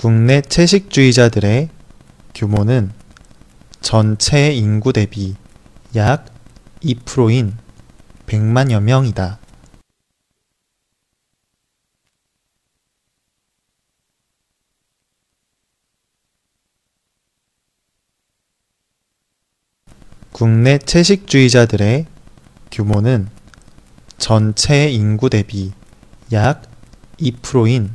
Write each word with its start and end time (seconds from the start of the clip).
국내 0.00 0.40
채식주의자들의 0.40 1.68
규모는 2.34 2.90
전체 3.82 4.50
인구 4.50 4.94
대비 4.94 5.36
약 5.94 6.24
2%인 6.82 7.58
100만여 8.26 8.80
명이다. 8.80 9.38
국내 20.32 20.78
채식주의자들의 20.78 22.06
규모는 22.72 23.28
전체 24.16 24.88
인구 24.88 25.28
대비 25.28 25.72
약 26.32 26.62
2%인 27.18 27.94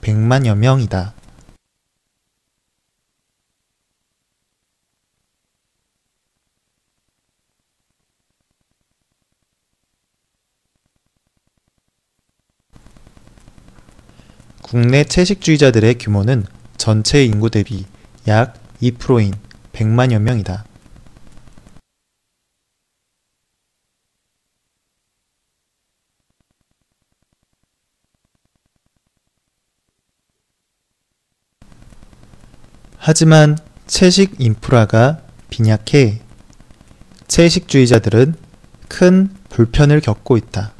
100만여 0.00 0.56
명이다. 0.56 1.17
국내 14.70 15.02
채식주의자들의 15.02 15.94
규모는 15.94 16.44
전체 16.76 17.24
인구 17.24 17.48
대비 17.48 17.86
약 18.26 18.52
2%인 18.82 19.32
100만여 19.72 20.18
명이다. 20.18 20.66
하지만 32.98 33.56
채식 33.86 34.34
인프라가 34.38 35.22
빈약해 35.48 36.20
채식주의자들은 37.26 38.34
큰 38.88 39.30
불편을 39.48 40.02
겪고 40.02 40.36
있다. 40.36 40.74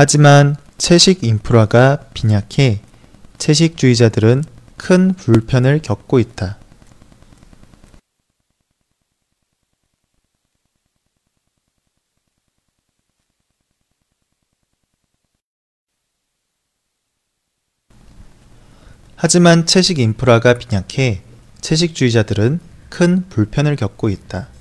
하지만 0.00 0.54
채식 0.78 1.24
인프라가 1.24 2.04
빈약해 2.14 2.78
채식주의자들은 3.38 4.44
큰 4.76 5.12
불편을 5.12 5.82
겪고 5.82 6.20
있다. 6.20 6.56
하지만 19.16 19.66
채식 19.66 19.98
인프라가 19.98 20.54
빈약해 20.54 21.22
채식주의자들은 21.60 22.60
큰 22.88 23.28
불편을 23.28 23.74
겪고 23.74 24.10
있다. 24.10 24.57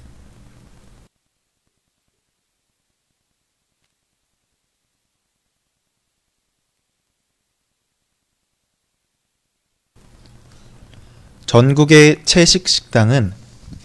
전국의 11.47 12.25
채식 12.25 12.67
식당은 12.67 13.31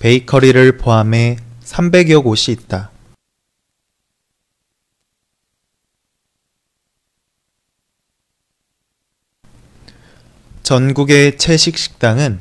베이커리를 0.01 0.79
포함해 0.79 1.37
300여 1.63 2.25
곳이 2.25 2.51
있다. 2.51 2.91
전국의 10.65 11.39
채식 11.39 11.79
식당은 11.79 12.41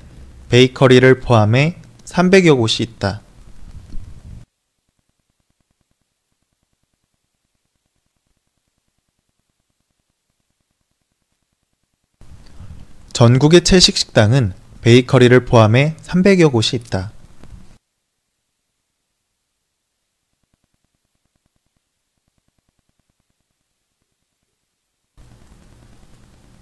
베이커리를 0.49 1.19
포함해 1.19 1.77
300여 2.05 2.57
곳이 2.57 2.81
있다. 2.81 3.21
전국의 13.13 13.63
채식 13.63 13.97
식당은 13.97 14.59
베이커리를 14.81 15.45
포함해 15.45 15.95
300여 16.03 16.51
곳이 16.51 16.75
있다. 16.75 17.11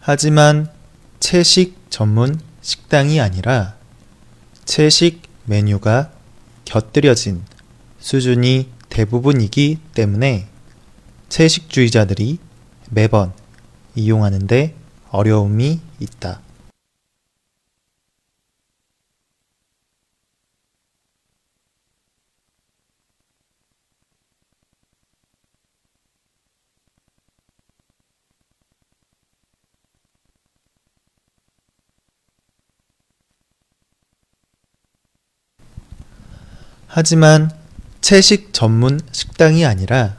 하지만 0.02 0.70
채식 1.20 1.78
전문 1.90 2.40
식당이 2.62 3.22
아니라 3.22 3.76
채식 4.66 5.22
메뉴가 5.46 6.12
곁들여진 6.66 7.44
수준이 8.00 8.70
대부분이기 8.90 9.80
때문에 9.94 10.48
채식주의자들이 11.30 12.40
매번 12.90 13.34
이용하는데 13.96 14.76
어려움이 15.10 15.80
있다. 16.00 16.42
하지만 36.92 37.52
채식 38.02 38.52
전문 38.52 39.00
식당이 39.12 39.64
아니라 39.64 40.18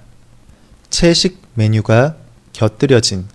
채식 0.88 1.42
메뉴가 1.54 2.14
곁들여진 2.52 3.26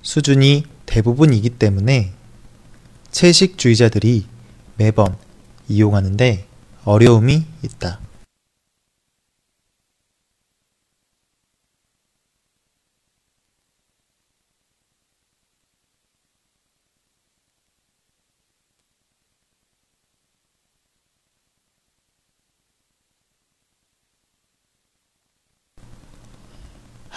수준이 0.00 0.64
대부분이기 0.86 1.50
때문에 1.50 2.14
채식주의자들이 3.10 4.24
매번 4.78 5.14
이용하는데 5.68 6.46
어려움이 6.84 7.44
있다. 7.62 8.00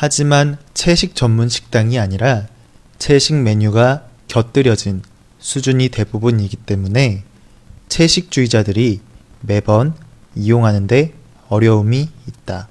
하지만 0.03 0.57
채식 0.73 1.15
전문 1.15 1.47
식당이 1.47 1.99
아니라 1.99 2.47
채식 2.97 3.35
메뉴가 3.35 4.07
곁들여진 4.27 5.03
수준이 5.37 5.89
대부분이기 5.89 6.57
때문에 6.57 7.21
채식주의자들이 7.87 8.99
매번 9.41 9.93
이용하는데 10.35 11.13
어려움이 11.49 12.09
있다. 12.27 12.67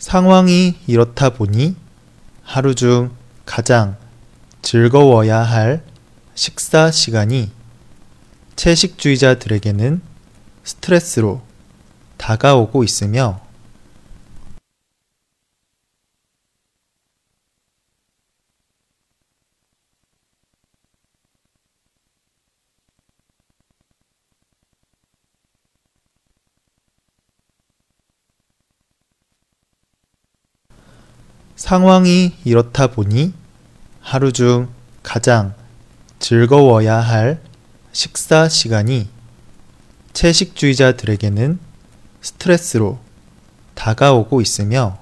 상황이 0.00 0.76
이렇다 0.86 1.28
보니 1.28 1.76
하루 2.42 2.74
중 2.74 3.10
가장 3.44 3.96
즐거워야 4.62 5.38
할 5.40 5.84
식사 6.34 6.90
시간이 6.90 7.50
채식주의자들에게는 8.56 10.00
스트레스로 10.64 11.42
다가오고 12.16 12.82
있으며 12.82 13.40
상황이 31.60 32.32
이렇다 32.42 32.86
보니 32.86 33.34
하루 34.00 34.32
중 34.32 34.70
가장 35.02 35.52
즐거워야 36.18 36.96
할 36.96 37.38
식사 37.92 38.48
시간이 38.48 39.10
채식주의자들에게는 40.14 41.58
스트레스로 42.22 42.98
다가오고 43.74 44.40
있으며 44.40 44.99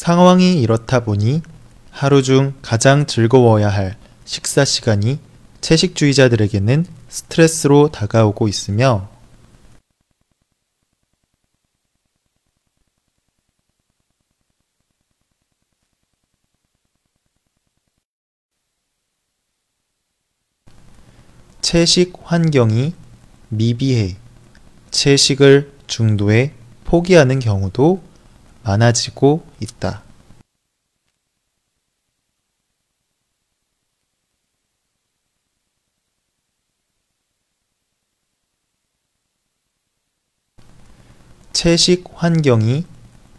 상황이 0.00 0.62
이렇다 0.62 1.00
보니 1.00 1.42
하루 1.90 2.22
중 2.22 2.54
가장 2.62 3.04
즐거워야 3.04 3.68
할 3.68 3.98
식사 4.24 4.64
시간이 4.64 5.18
채식주의자들에게는 5.60 6.86
스트레스로 7.10 7.90
다가오고 7.90 8.48
있으며 8.48 9.10
채식 21.60 22.14
환경이 22.22 22.94
미비해 23.50 24.16
채식을 24.90 25.74
중도에 25.86 26.54
포기하는 26.84 27.38
경우도 27.38 28.09
많아지고 28.62 29.44
있다. 29.60 30.02
채식 41.52 42.04
환경이 42.14 42.86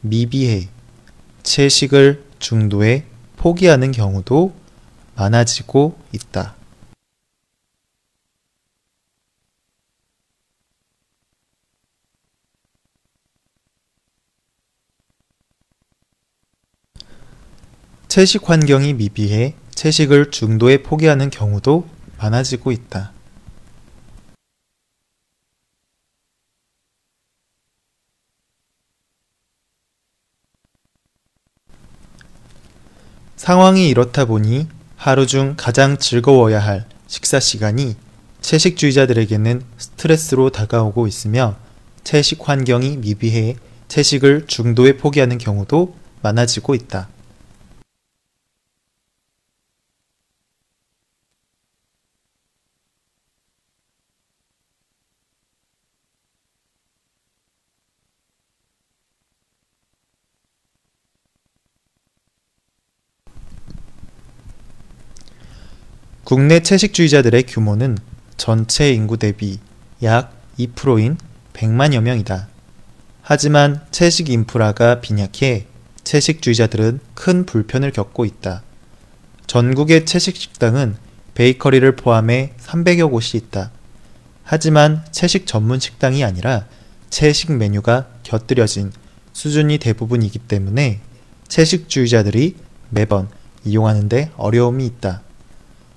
미비해 0.01 0.68
채식을 1.44 2.23
중도에 2.39 3.06
포기하는 3.38 3.91
경우도 3.91 4.53
많아지고 5.15 5.97
있다. 6.12 6.61
채식 18.12 18.50
환경이 18.50 18.96
미비해 18.96 19.56
채식을 19.74 20.31
중도에 20.31 20.84
포기하는 20.84 21.30
경우도 21.30 21.88
많아지고 22.18 22.74
있다. 22.74 23.13
상황이 33.38 33.88
이렇다 33.88 34.25
보니 34.25 34.68
하루 34.98 35.25
중 35.25 35.54
가장 35.56 35.98
즐거워야 35.98 36.60
할 36.60 36.86
식사 37.07 37.40
시간이 37.40 37.96
채식주의자들에게는 38.42 39.64
스트레스로 39.78 40.50
다가오고 40.50 41.07
있으며 41.07 41.56
채식 42.04 42.42
환경이 42.42 42.98
미비해 42.98 43.56
채식을 43.88 44.48
중도에 44.48 44.98
포기하는 44.98 45.38
경우도 45.38 45.96
많아지고 46.22 46.75
있다. 46.75 47.07
국내 66.31 66.62
채식주의자들의 66.62 67.44
규모는 67.44 67.98
전체 68.38 68.94
인구 68.94 69.18
대비 69.18 69.60
약 70.01 70.31
2%인 70.57 71.18
100만여 71.51 72.00
명이다. 72.00 72.48
하지만 73.22 73.81
채식 73.92 74.30
인프라가 74.30 75.01
빈약해 75.01 75.66
채식주의자들은 76.06 77.01
큰 77.16 77.45
불편을 77.45 77.92
겪고 77.92 78.24
있다. 78.24 78.63
전국의 79.45 80.06
채식 80.06 80.38
식당은 80.38 80.95
베이커리를 81.33 81.98
포함해 81.98 82.54
300여 82.62 83.12
곳이 83.12 83.36
있다. 83.36 83.72
하지만 84.44 85.04
채식 85.12 85.45
전문 85.45 85.81
식당이 85.81 86.24
아니라 86.24 86.66
채식 87.10 87.51
메뉴가 87.51 88.07
곁들여진 88.24 88.94
수준이 89.33 89.80
대부분이기 89.80 90.39
때문에 90.39 91.01
채식주의자들이 91.50 92.56
매번 92.89 93.28
이용하는데 93.66 94.31
어려움이 94.38 94.86
있다. 94.86 95.24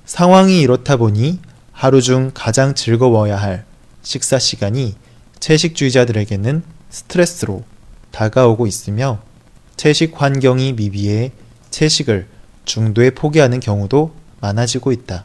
상황이 0.05 0.61
이렇다 0.61 0.97
보니 0.97 1.41
하루 1.73 2.03
중 2.03 2.31
가장 2.35 2.75
즐거워야 2.75 3.37
할 3.37 3.65
식사 4.03 4.39
시간이 4.39 4.95
채식주의자들에게는 5.41 6.63
스트레스로 6.91 7.65
다가오고 8.11 8.67
있으며 8.67 9.21
채식 9.77 10.21
환경이 10.21 10.75
미비해 10.75 11.33
채식을 11.71 12.29
중도에 12.65 13.11
포기하는 13.11 13.61
경우도 13.61 14.15
많아지고 14.41 14.93
있다. 14.93 15.25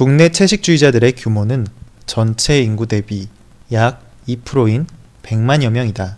국내 0.00 0.30
채식주의자들의 0.30 1.12
규모는 1.12 1.66
전체 2.06 2.58
인구 2.62 2.86
대비 2.86 3.28
약 3.70 4.02
2%인 4.26 4.86
100만여 5.22 5.68
명이다. 5.68 6.16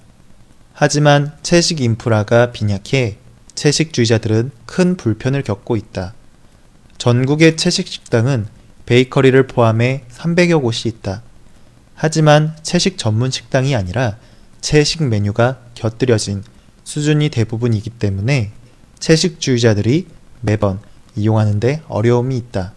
하지만 0.73 1.33
채식 1.43 1.81
인프라가 1.81 2.53
빈약해 2.53 3.17
채식주의자들은 3.57 4.53
큰 4.67 4.97
불편을 4.97 5.43
겪고 5.43 5.75
있다. 5.75 6.15
전국의 6.97 7.57
채식 7.57 7.89
식당은 7.89 8.47
베이커리를 8.87 9.49
포함해 9.49 10.05
300여 10.13 10.63
곳이 10.63 10.87
있다. 10.87 11.25
하지만 11.97 12.55
채식 12.63 12.99
전문 12.99 13.33
식당이 13.33 13.75
아니라 13.75 14.17
채식 14.61 15.03
메뉴가 15.03 15.59
곁들여진 15.75 16.45
수준이 16.85 17.31
대부분이기 17.31 17.91
때문에 17.91 18.53
채식주의자들이 19.01 20.07
매번 20.41 20.79
이용하는데 21.17 21.83
어려움이 21.89 22.37
있다. 22.37 22.75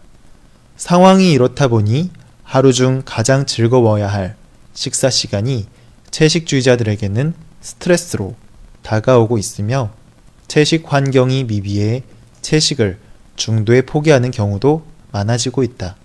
상황이 0.77 1.31
이렇다 1.31 1.67
보니 1.67 2.11
하루 2.43 2.73
중 2.73 3.01
가장 3.05 3.45
즐거워야 3.45 4.07
할 4.07 4.35
식사 4.73 5.09
시간이 5.09 5.67
채식주의자들에게는 6.11 7.33
스트레스로 7.61 8.35
다가오고 8.81 9.37
있으며 9.37 9.91
채식 10.47 10.91
환경이 10.91 11.45
미비해 11.45 12.03
채식을 12.41 12.99
중도에 13.35 13.81
포기하는 13.81 14.31
경우도 14.31 14.85
많아지고 15.11 15.63
있다. 15.63 15.95